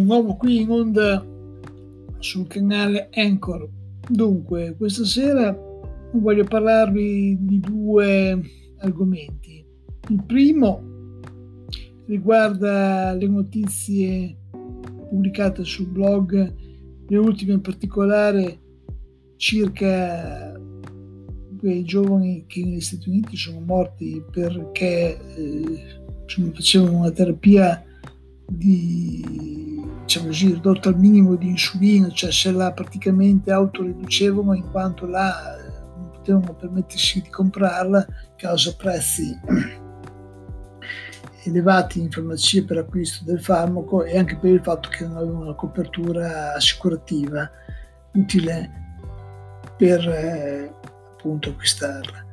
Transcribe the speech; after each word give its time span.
di 0.00 0.06
nuovo 0.06 0.34
qui 0.36 0.62
in 0.62 0.70
onda 0.70 1.24
sul 2.18 2.46
canale 2.46 3.10
Anchor. 3.12 3.68
Dunque, 4.08 4.74
questa 4.78 5.04
sera 5.04 5.54
voglio 6.12 6.44
parlarvi 6.44 7.36
di 7.38 7.60
due 7.60 8.40
argomenti. 8.78 9.62
Il 10.08 10.24
primo 10.24 10.82
riguarda 12.06 13.12
le 13.12 13.28
notizie 13.28 14.36
pubblicate 14.50 15.64
sul 15.64 15.88
blog, 15.88 16.54
le 17.06 17.16
ultime 17.18 17.52
in 17.52 17.60
particolare 17.60 18.58
circa 19.36 20.58
quei 21.58 21.84
giovani 21.84 22.44
che 22.46 22.64
negli 22.64 22.80
Stati 22.80 23.10
Uniti 23.10 23.36
sono 23.36 23.60
morti 23.60 24.24
perché 24.30 25.18
eh, 25.36 26.52
facevano 26.54 26.98
una 26.98 27.10
terapia 27.10 27.84
di, 28.46 29.69
diciamo 30.10 30.26
così, 30.26 30.52
ridotto 30.52 30.88
al 30.88 30.98
minimo 30.98 31.36
di 31.36 31.46
insulina, 31.46 32.10
cioè 32.10 32.32
se 32.32 32.50
la 32.50 32.72
praticamente 32.72 33.52
autoriducevano 33.52 34.54
in 34.54 34.68
quanto 34.68 35.06
là 35.06 35.56
eh, 35.56 35.70
non 35.96 36.10
potevano 36.10 36.52
permettersi 36.54 37.22
di 37.22 37.30
comprarla 37.30 38.04
causa 38.34 38.74
prezzi 38.74 39.38
elevati 41.44 42.00
in 42.00 42.10
farmacia 42.10 42.64
per 42.64 42.78
acquisto 42.78 43.24
del 43.24 43.40
farmaco 43.40 44.02
e 44.02 44.18
anche 44.18 44.36
per 44.36 44.50
il 44.50 44.60
fatto 44.60 44.88
che 44.88 45.06
non 45.06 45.16
avevano 45.16 45.42
una 45.42 45.54
copertura 45.54 46.54
assicurativa 46.54 47.48
utile 48.14 48.70
per 49.76 50.08
eh, 50.08 50.74
appunto 51.12 51.50
acquistarla. 51.50 52.26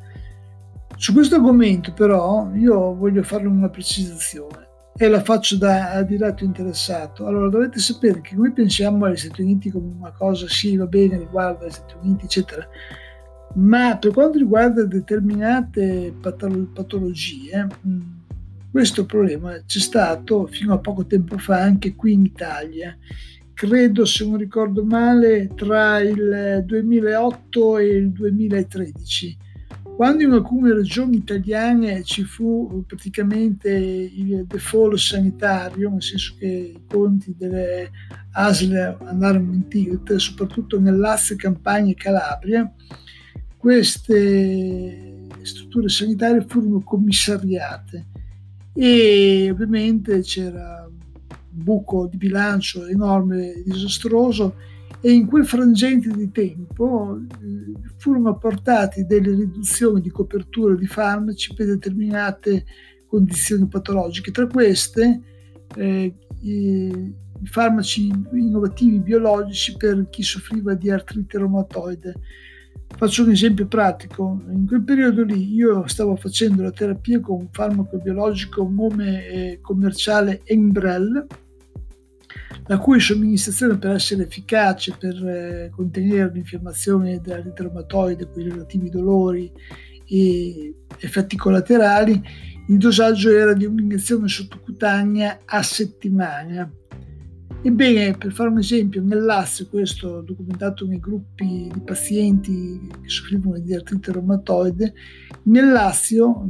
Su 0.95 1.13
questo 1.13 1.35
argomento 1.35 1.93
però 1.93 2.49
io 2.55 2.95
voglio 2.95 3.21
fare 3.21 3.45
una 3.45 3.69
precisazione 3.69 4.66
e 4.99 5.07
la 5.07 5.21
faccio 5.21 5.57
da 5.57 6.01
diretto 6.01 6.43
interessato. 6.43 7.27
Allora 7.27 7.49
dovete 7.49 7.77
sapere 7.79 8.19
che 8.21 8.35
noi 8.35 8.51
pensiamo 8.51 9.05
agli 9.05 9.15
Stati 9.15 9.41
Uniti 9.43 9.69
come 9.69 9.93
una 9.99 10.11
cosa, 10.11 10.47
sì, 10.47 10.75
va 10.75 10.87
bene, 10.87 11.19
riguarda 11.19 11.67
gli 11.67 11.71
Stati 11.71 11.95
Uniti, 12.01 12.25
eccetera, 12.25 12.67
ma 13.55 13.97
per 13.97 14.11
quanto 14.11 14.39
riguarda 14.39 14.83
determinate 14.85 16.13
patologie, 16.19 17.67
mm, 17.87 18.01
questo 18.71 19.05
problema 19.05 19.53
c'è 19.65 19.79
stato 19.79 20.47
fino 20.47 20.73
a 20.73 20.79
poco 20.79 21.05
tempo 21.05 21.37
fa 21.37 21.61
anche 21.61 21.95
qui 21.95 22.13
in 22.13 22.25
Italia. 22.25 22.97
Credo, 23.53 24.05
se 24.05 24.25
non 24.25 24.37
ricordo 24.37 24.83
male, 24.83 25.51
tra 25.55 25.99
il 25.99 26.63
2008 26.65 27.77
e 27.77 27.85
il 27.87 28.11
2013 28.11 29.37
quando 29.97 30.21
in 30.21 30.31
alcune 30.31 30.75
regioni 30.75 31.17
italiane 31.17 32.03
ci 32.03 32.23
fu 32.23 32.83
praticamente 32.85 33.71
il 33.71 34.45
default 34.45 34.95
sanitario, 34.97 35.89
nel 35.89 36.03
senso 36.03 36.35
che 36.37 36.45
i 36.45 36.81
conti 36.87 37.33
delle 37.35 37.89
ASL 38.33 38.95
andarono 39.05 39.53
in 39.53 39.67
tilt, 39.67 40.13
soprattutto 40.17 40.79
nel 40.79 40.99
Lazio, 40.99 41.35
Campania 41.35 41.93
e 41.93 41.95
Calabria, 41.95 42.71
queste 43.57 45.25
strutture 45.41 45.89
sanitarie 45.89 46.45
furono 46.47 46.79
commissariate 46.83 48.05
e 48.73 49.49
ovviamente 49.51 50.21
c'era 50.21 50.87
un 50.87 50.95
buco 51.49 52.05
di 52.05 52.17
bilancio 52.17 52.85
enorme 52.85 53.51
e 53.51 53.63
disastroso 53.65 54.57
e 55.01 55.11
in 55.11 55.25
quel 55.27 55.45
frangente 55.45 56.09
di 56.09 56.31
tempo 56.31 57.19
eh, 57.19 57.73
furono 57.97 58.29
apportate 58.29 59.05
delle 59.05 59.35
riduzioni 59.35 60.01
di 60.01 60.09
copertura 60.09 60.75
di 60.75 60.87
farmaci 60.87 61.53
per 61.53 61.67
determinate 61.67 62.65
condizioni 63.07 63.67
patologiche. 63.67 64.31
Tra 64.31 64.47
queste 64.47 65.21
eh, 65.75 66.13
i 66.41 67.13
farmaci 67.43 68.11
innovativi 68.33 68.99
biologici 68.99 69.75
per 69.77 70.07
chi 70.09 70.23
soffriva 70.23 70.73
di 70.73 70.89
artrite 70.89 71.37
reumatoide. 71.37 72.15
Faccio 72.95 73.23
un 73.23 73.31
esempio 73.31 73.67
pratico. 73.67 74.41
In 74.49 74.65
quel 74.65 74.83
periodo 74.83 75.23
lì 75.23 75.53
io 75.53 75.85
stavo 75.87 76.15
facendo 76.15 76.63
la 76.63 76.71
terapia 76.71 77.19
con 77.19 77.41
un 77.41 77.47
farmaco 77.51 77.97
biologico 77.97 78.67
nome 78.67 79.27
eh, 79.27 79.59
commerciale 79.61 80.41
Embrel, 80.45 81.25
la 82.67 82.77
cui 82.77 82.99
somministrazione 82.99 83.77
per 83.77 83.91
essere 83.91 84.23
efficace 84.23 84.95
per 84.97 85.15
eh, 85.25 85.71
contenere 85.73 86.31
l'infiammazione 86.33 87.19
della 87.21 87.43
reumatoide 87.55 88.29
con 88.29 88.41
i 88.41 88.49
relativi 88.49 88.89
dolori 88.89 89.51
e 90.05 90.75
effetti 90.99 91.35
collaterali, 91.35 92.21
il 92.69 92.77
dosaggio 92.77 93.29
era 93.29 93.53
di 93.53 93.65
un'iniezione 93.65 94.27
sottocutanea 94.27 95.39
a 95.45 95.63
settimana. 95.63 96.69
Ebbene, 97.61 98.15
per 98.17 98.31
fare 98.31 98.49
un 98.49 98.59
esempio, 98.59 99.01
nel 99.01 99.23
Lazio, 99.23 99.67
questo 99.67 100.21
documentato 100.21 100.85
nei 100.85 100.99
gruppi 100.99 101.69
di 101.73 101.81
pazienti 101.81 102.87
che 103.01 103.09
soffrivano 103.09 103.57
di 103.59 103.73
artrite 103.73 104.11
reumatoide, 104.11 104.93
nel 105.43 105.71
Lazio 105.71 106.45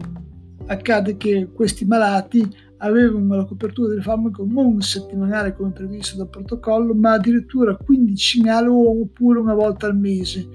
accade 0.66 1.16
che 1.17 1.50
questi 1.53 1.85
malati 1.85 2.47
avevano 2.77 3.35
la 3.35 3.45
copertura 3.45 3.89
del 3.89 4.03
farmaco 4.03 4.45
non 4.45 4.81
settimanale 4.81 5.53
come 5.55 5.71
previsto 5.71 6.17
dal 6.17 6.29
protocollo, 6.29 6.93
ma 6.93 7.13
addirittura 7.13 7.75
quindicinale 7.75 8.67
oppure 8.67 9.39
una 9.39 9.53
volta 9.53 9.88
al 9.88 9.97
mese. 9.97 10.47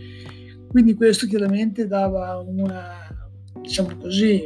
Quindi 0.69 0.95
questo 0.95 1.27
chiaramente 1.27 1.87
dava 1.87 2.39
un 2.39 2.71
diciamo 3.61 3.97
così, 4.01 4.43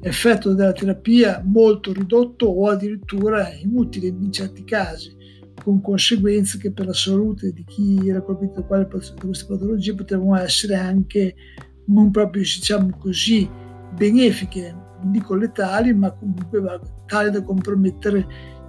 effetto 0.00 0.52
della 0.52 0.72
terapia 0.72 1.42
molto 1.44 1.92
ridotto 1.92 2.46
o 2.46 2.68
addirittura 2.68 3.52
inutile 3.54 4.08
in 4.08 4.30
certi 4.30 4.64
casi, 4.64 5.16
con 5.62 5.80
conseguenze 5.80 6.58
che 6.58 6.72
per 6.72 6.86
la 6.86 6.92
salute 6.92 7.52
di 7.52 7.64
chi 7.64 8.08
era 8.08 8.20
colpito 8.20 8.66
da 8.68 8.86
queste 8.86 9.46
patologie 9.46 9.94
potevano 9.94 10.36
essere 10.36 10.74
anche 10.74 11.34
non 11.86 12.10
proprio 12.10 12.42
diciamo 12.42 12.96
così 12.98 13.48
benefiche 13.94 14.83
dico 15.10 15.34
letali, 15.34 15.92
ma 15.94 16.10
comunque 16.10 16.80
tale 17.06 17.30
da 17.30 17.42
compromettere, 17.42 18.26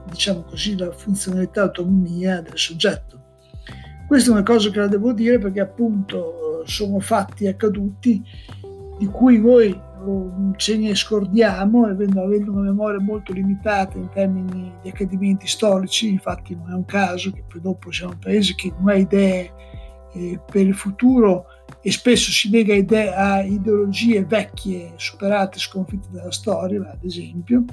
diciamo 0.10 0.44
così, 0.44 0.78
la 0.78 0.92
funzionalità 0.92 1.62
l'autonomia 1.62 2.42
del 2.42 2.58
soggetto. 2.58 3.22
Questa 4.08 4.30
è 4.30 4.34
una 4.34 4.44
cosa 4.44 4.70
che 4.70 4.80
la 4.80 4.88
devo 4.88 5.14
dire 5.14 5.40
perché 5.40 5.60
appunto 5.62 6.62
sono 6.66 7.00
fatti 7.00 7.48
accaduti 7.48 8.22
di 9.00 9.06
cui 9.08 9.40
noi 9.40 9.80
ce 10.58 10.78
ne 10.78 10.94
scordiamo, 10.94 11.86
avendo, 11.86 12.22
avendo 12.22 12.52
una 12.52 12.62
memoria 12.62 13.00
molto 13.00 13.34
limitata 13.34 13.98
in 13.98 14.10
termini 14.14 14.72
di 14.82 14.90
accadimenti 14.90 15.48
storici, 15.48 16.10
infatti 16.10 16.56
non 16.56 16.70
è 16.70 16.74
un 16.74 16.86
caso 16.86 17.32
che 17.32 17.44
poi 17.48 17.62
dopo 17.62 17.92
siamo 17.92 18.14
un 18.14 18.20
paese 18.20 18.54
che 18.56 18.72
non 18.78 18.90
ha 18.90 18.96
idee 18.96 19.52
eh, 20.14 20.40
per 20.46 20.68
il 20.68 20.76
futuro 20.76 21.46
e 21.86 21.92
spesso 21.92 22.32
si 22.32 22.50
lega 22.50 22.74
idee, 22.74 23.14
a 23.14 23.44
ideologie 23.44 24.26
vecchie, 24.26 24.94
superate, 24.96 25.60
sconfitte 25.60 26.08
dalla 26.10 26.32
storia, 26.32 26.80
ad 26.80 27.04
esempio, 27.04 27.64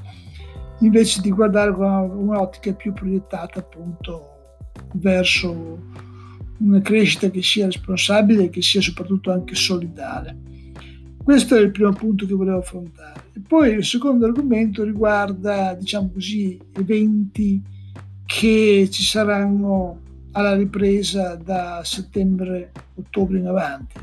invece 0.80 1.22
di 1.22 1.30
guardare 1.30 1.72
con 1.72 2.10
un'ottica 2.10 2.74
più 2.74 2.92
proiettata 2.92 3.60
appunto 3.60 4.58
verso 4.96 5.80
una 6.58 6.82
crescita 6.82 7.30
che 7.30 7.42
sia 7.42 7.64
responsabile 7.64 8.44
e 8.44 8.50
che 8.50 8.60
sia 8.60 8.82
soprattutto 8.82 9.32
anche 9.32 9.54
solidale. 9.54 10.36
Questo 11.24 11.56
è 11.56 11.60
il 11.60 11.70
primo 11.70 11.94
punto 11.94 12.26
che 12.26 12.34
volevo 12.34 12.58
affrontare. 12.58 13.28
E 13.32 13.40
poi 13.40 13.70
il 13.70 13.84
secondo 13.84 14.26
argomento 14.26 14.84
riguarda, 14.84 15.72
diciamo 15.72 16.10
così, 16.12 16.60
eventi 16.74 17.62
che 18.26 18.88
ci 18.90 19.04
saranno 19.04 20.01
alla 20.32 20.54
ripresa 20.54 21.34
da 21.34 21.82
settembre-ottobre 21.84 23.38
in 23.38 23.46
avanti. 23.46 23.98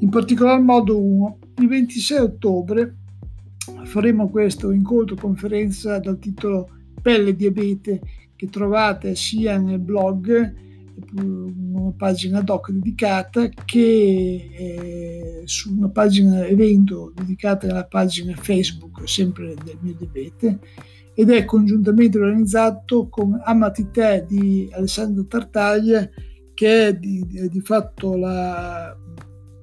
In 0.00 0.08
particolar 0.08 0.60
modo 0.60 1.00
uno, 1.00 1.38
il 1.58 1.68
26 1.68 2.18
ottobre 2.18 2.96
faremo 3.84 4.28
questo 4.28 4.70
incontro 4.70 5.16
conferenza 5.16 5.98
dal 5.98 6.18
titolo 6.18 6.68
Pelle 7.00 7.34
Diabete 7.34 8.00
che 8.36 8.48
trovate 8.48 9.14
sia 9.14 9.58
nel 9.58 9.78
blog 9.78 10.62
una 11.16 11.92
pagina 11.96 12.40
doc 12.40 12.70
dedicata 12.70 13.48
che 13.48 14.50
eh, 14.52 15.42
su 15.44 15.76
una 15.76 15.88
pagina 15.88 16.46
evento 16.46 17.12
dedicata 17.14 17.68
alla 17.68 17.84
pagina 17.84 18.34
Facebook 18.36 19.08
sempre 19.08 19.54
del 19.64 19.76
mio 19.80 19.94
diabete 19.94 20.58
ed 21.14 21.30
è 21.30 21.44
congiuntamente 21.44 22.18
organizzato 22.18 23.08
con 23.08 23.40
Amati 23.44 23.90
Te 23.90 24.24
di 24.28 24.68
Alessandro 24.72 25.26
Tartaglia 25.26 26.08
che 26.54 26.88
è 26.88 26.94
di, 26.94 27.24
di, 27.48 27.60
fatto 27.60 28.16
la 28.16 28.96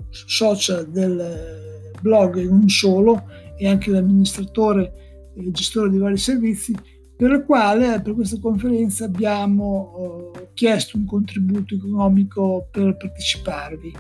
socia 0.10 0.84
del 0.84 1.92
blog 2.02 2.38
in 2.38 2.52
un 2.52 2.70
solo 2.70 3.24
e 3.58 3.68
anche 3.68 3.92
l'amministratore 3.92 5.32
e 5.36 5.52
gestore 5.52 5.90
di 5.90 5.98
vari 5.98 6.18
servizi 6.18 6.76
per 7.22 7.32
il 7.32 7.44
quale 7.46 8.02
per 8.02 8.16
questa 8.16 8.40
conferenza 8.40 9.06
abbiamo 9.06 10.32
eh, 10.36 10.50
chiesto 10.56 10.98
un 10.98 11.06
contributo 11.06 11.76
economico 11.76 12.68
per 12.72 12.98
parteciparvi. 12.98 13.96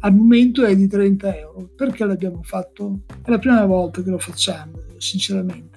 Al 0.00 0.14
momento 0.14 0.62
è 0.62 0.76
di 0.76 0.86
30 0.86 1.38
euro. 1.38 1.70
Perché 1.74 2.04
l'abbiamo 2.04 2.42
fatto? 2.42 3.00
È 3.22 3.30
la 3.30 3.38
prima 3.38 3.64
volta 3.64 4.02
che 4.02 4.10
lo 4.10 4.18
facciamo, 4.18 4.72
sinceramente. 4.98 5.75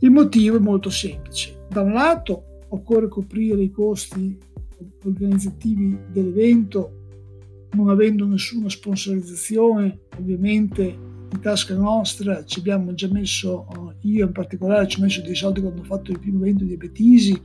Il 0.00 0.10
motivo 0.10 0.56
è 0.56 0.60
molto 0.60 0.90
semplice. 0.90 1.66
Da 1.68 1.80
un 1.80 1.92
lato 1.92 2.44
occorre 2.68 3.08
coprire 3.08 3.62
i 3.62 3.70
costi 3.70 4.38
organizzativi 5.04 5.98
dell'evento 6.12 6.92
non 7.72 7.90
avendo 7.90 8.26
nessuna 8.26 8.68
sponsorizzazione 8.68 9.98
ovviamente 10.18 10.82
in 11.30 11.40
tasca 11.40 11.74
nostra 11.74 12.44
ci 12.44 12.60
abbiamo 12.60 12.94
già 12.94 13.08
messo 13.10 13.66
io 14.02 14.24
in 14.24 14.32
particolare 14.32 14.86
ci 14.86 14.98
ho 14.98 15.02
messo 15.02 15.20
dei 15.20 15.34
soldi 15.34 15.60
quando 15.60 15.82
ho 15.82 15.84
fatto 15.84 16.10
il 16.10 16.18
primo 16.18 16.38
evento 16.40 16.64
di 16.64 16.76
Betisi 16.76 17.38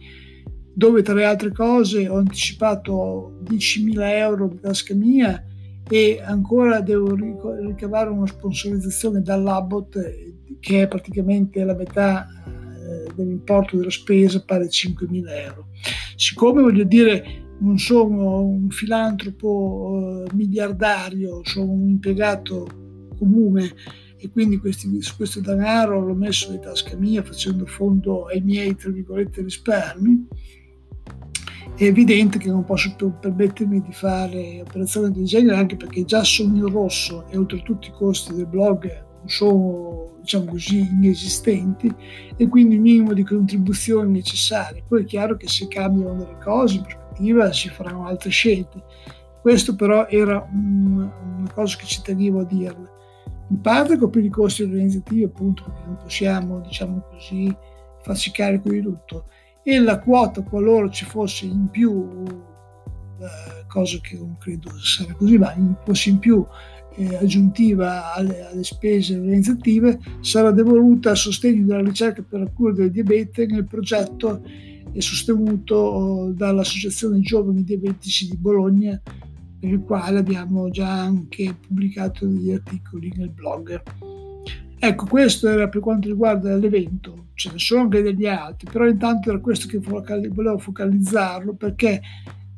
dove 0.74 1.02
tra 1.02 1.14
le 1.14 1.26
altre 1.26 1.52
cose 1.52 2.08
ho 2.08 2.18
anticipato 2.18 3.40
10.000 3.44 4.02
euro 4.18 4.48
di 4.48 4.60
tasca 4.60 4.94
mia 4.94 5.44
e 5.90 6.22
ancora 6.24 6.80
devo 6.80 7.14
ricavare 7.14 8.10
una 8.10 8.26
sponsorizzazione 8.26 9.22
dall'Abbot 9.22 10.00
che 10.60 10.84
è 10.84 10.88
praticamente 10.88 11.64
la 11.66 11.76
metà 11.76 12.26
eh, 12.26 12.43
dell'importo 13.16 13.78
della 13.78 13.90
spesa, 13.90 14.44
pari 14.44 14.66
a 14.66 14.68
5.000 14.68 15.24
euro. 15.28 15.68
Siccome 16.16 16.62
voglio 16.62 16.84
dire 16.84 17.42
non 17.60 17.78
sono 17.78 18.42
un 18.42 18.70
filantropo 18.70 20.26
eh, 20.28 20.34
miliardario, 20.34 21.42
sono 21.44 21.72
un 21.72 21.90
impiegato 21.90 22.68
comune 23.18 23.74
e 24.18 24.30
quindi 24.30 24.58
questi, 24.58 24.90
questo 25.16 25.40
denaro 25.40 26.00
l'ho 26.00 26.14
messo 26.14 26.52
in 26.52 26.60
tasca 26.60 26.96
mia 26.98 27.24
facendo 27.24 27.66
fondo 27.66 28.26
ai 28.26 28.42
miei, 28.42 28.76
tra 28.76 28.90
virgolette, 28.90 29.42
risparmi, 29.42 30.28
è 31.76 31.84
evidente 31.84 32.38
che 32.38 32.50
non 32.50 32.64
posso 32.66 32.94
più 32.96 33.14
permettermi 33.20 33.82
di 33.82 33.92
fare 33.92 34.62
operazioni 34.62 35.12
del 35.12 35.26
genere 35.26 35.58
anche 35.58 35.76
perché 35.76 36.06
già 36.06 36.24
sono 36.24 36.56
in 36.56 36.70
rosso 36.70 37.26
e 37.30 37.38
oltretutto 37.38 37.88
i 37.88 37.92
costi 37.92 38.34
del 38.34 38.46
blog 38.46 39.06
sono 39.26 40.03
diciamo 40.24 40.46
così 40.46 40.80
inesistenti 40.80 41.94
e 42.38 42.48
quindi 42.48 42.76
il 42.76 42.82
minimo 42.82 43.14
di 43.14 43.24
contribuzioni 43.24 44.10
necessarie. 44.10 44.84
Poi 44.88 45.02
è 45.02 45.06
chiaro 45.06 45.36
che 45.36 45.50
se 45.50 45.68
cambiano 45.68 46.16
delle 46.16 46.38
cose 46.42 46.78
in 46.78 46.84
prospettiva 46.84 47.52
si 47.52 47.70
faranno 47.70 48.08
altre 48.08 48.30
scelte. 48.30 48.82
Questo 49.42 49.76
però 49.76 50.08
era 50.08 50.48
un, 50.50 51.12
una 51.38 51.52
cosa 51.54 51.78
che 51.78 51.86
ci 51.86 52.02
tenevo 52.02 52.40
a 52.40 52.46
dirle. 52.46 52.92
In 53.50 53.60
parte 53.60 53.98
coprire 53.98 54.28
i 54.28 54.32
costi 54.32 54.64
organizzativi 54.64 55.24
appunto 55.24 55.64
perché 55.64 55.82
non 55.86 55.98
possiamo 55.98 56.62
diciamo 56.62 57.02
così 57.12 57.54
farci 58.02 58.32
carico 58.32 58.70
di 58.70 58.82
tutto 58.82 59.26
e 59.62 59.80
la 59.80 60.00
quota 60.00 60.42
qualora 60.42 60.90
ci 60.90 61.06
fosse 61.06 61.46
in 61.46 61.68
più, 61.70 62.24
eh, 63.20 63.66
cosa 63.68 63.98
che 64.02 64.16
non 64.18 64.38
credo 64.38 64.70
sarà 64.80 65.14
così, 65.14 65.38
ma 65.38 65.54
fosse 65.84 66.10
in 66.10 66.20
più 66.20 66.46
eh, 66.96 67.16
aggiuntiva 67.16 68.14
alle, 68.14 68.46
alle, 68.46 68.64
spese 68.64 69.16
organizzative, 69.16 70.00
sarà 70.22 70.52
devoluta 70.52 71.12
a 71.12 71.16
sostegno 71.16 71.66
della 71.66 71.82
ricerca 71.82 72.22
per 72.22 72.40
la 72.42 72.50
cura 72.50 72.74
del 72.74 72.92
diabete 72.92 73.46
nel 73.46 73.66
progetto 73.66 74.42
sostenuto 74.98 76.32
dall'Associazione 76.36 77.20
Giovani 77.20 77.64
Diabetici 77.64 78.30
di 78.30 78.38
Bologna, 78.38 79.02
per 79.60 79.70
il 79.72 79.80
quale 79.80 80.20
abbiamo 80.20 80.70
già 80.70 81.02
anche 81.02 81.56
pubblicato 81.60 82.26
degli 82.28 82.52
articoli 82.52 83.12
nel 83.16 83.32
blog. 83.32 83.82
Ecco, 84.78 85.06
questo 85.06 85.48
era 85.48 85.70
per 85.70 85.80
quanto 85.80 86.10
riguarda 86.10 86.56
l'evento, 86.58 87.28
ce 87.36 87.52
ne 87.52 87.58
sono 87.58 87.84
anche 87.84 88.02
degli 88.02 88.28
altri, 88.28 88.70
però 88.70 88.86
intanto 88.86 89.30
era 89.30 89.40
questo 89.40 89.68
che 89.68 89.80
volevo 89.80 90.58
focalizzarlo 90.58 91.54
perché 91.54 92.02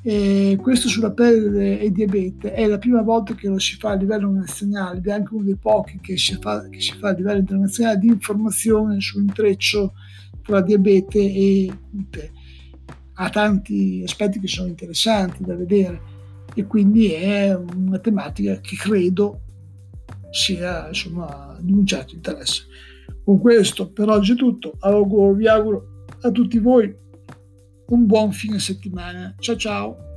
eh, 0.07 0.55
questo 0.61 0.87
sulla 0.87 1.11
pelle 1.11 1.79
e 1.79 1.91
diabete 1.91 2.53
è 2.53 2.67
la 2.67 2.77
prima 2.77 3.01
volta 3.01 3.33
che 3.33 3.47
lo 3.47 3.57
si 3.57 3.75
fa 3.75 3.89
a 3.89 3.95
livello 3.95 4.29
nazionale 4.29 4.99
ed 4.99 5.07
è 5.07 5.11
anche 5.11 5.33
uno 5.33 5.45
dei 5.45 5.55
pochi 5.55 5.97
che 5.99 6.15
si 6.15 6.37
fa, 6.39 6.69
che 6.69 6.79
si 6.79 6.93
fa 6.95 7.09
a 7.09 7.13
livello 7.13 7.39
internazionale 7.39 7.97
di 7.97 8.07
informazione 8.07 9.01
sull'intreccio 9.01 9.93
tra 10.43 10.61
diabete 10.61 11.17
e 11.17 11.73
cute. 11.89 12.31
Ha 13.15 13.29
tanti 13.31 14.03
aspetti 14.05 14.39
che 14.39 14.47
sono 14.47 14.67
interessanti 14.67 15.43
da 15.43 15.55
vedere 15.55 15.99
e 16.53 16.67
quindi 16.67 17.11
è 17.11 17.55
una 17.55 17.97
tematica 17.97 18.59
che 18.59 18.75
credo 18.75 19.41
sia 20.29 20.87
insomma, 20.89 21.57
di 21.59 21.71
un 21.71 21.83
certo 21.83 22.13
interesse. 22.13 22.65
Con 23.23 23.39
questo 23.39 23.91
per 23.91 24.09
oggi 24.09 24.33
è 24.33 24.35
tutto, 24.35 24.77
auguro, 24.81 25.33
vi 25.33 25.47
auguro 25.47 26.05
a 26.21 26.29
tutti 26.29 26.59
voi 26.59 26.95
Um 27.89 28.05
bom 28.05 28.31
fim 28.31 28.51
de 28.51 28.59
semana. 28.59 29.35
Tchau, 29.39 29.55
tchau. 29.55 30.14